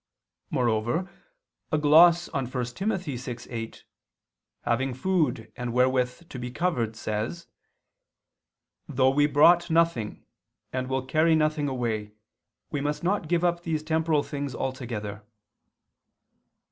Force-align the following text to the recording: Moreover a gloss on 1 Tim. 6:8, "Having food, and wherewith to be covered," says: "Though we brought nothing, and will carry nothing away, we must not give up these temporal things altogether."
Moreover 0.49 1.07
a 1.71 1.77
gloss 1.77 2.27
on 2.29 2.47
1 2.47 2.63
Tim. 2.73 2.89
6:8, 2.89 3.83
"Having 4.63 4.93
food, 4.95 5.53
and 5.55 5.73
wherewith 5.73 6.27
to 6.27 6.39
be 6.39 6.49
covered," 6.49 6.95
says: 6.95 7.45
"Though 8.87 9.11
we 9.11 9.27
brought 9.27 9.69
nothing, 9.69 10.25
and 10.73 10.87
will 10.89 11.05
carry 11.05 11.35
nothing 11.35 11.67
away, 11.69 12.13
we 12.71 12.81
must 12.81 13.03
not 13.03 13.27
give 13.29 13.43
up 13.43 13.61
these 13.61 13.83
temporal 13.83 14.23
things 14.23 14.55
altogether." 14.55 15.23